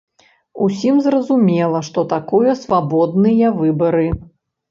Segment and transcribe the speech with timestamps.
[0.67, 4.09] Усім зразумела, што такое свабодныя выбары.